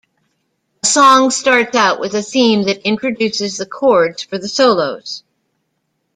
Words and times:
A 0.83 0.87
song 0.87 1.29
starts 1.29 1.75
out 1.77 1.99
with 1.99 2.15
a 2.15 2.23
theme 2.23 2.63
that 2.63 2.87
introduces 2.87 3.57
the 3.57 3.67
chords 3.67 4.23
for 4.23 4.39
the 4.39 4.47
solos. 4.47 5.21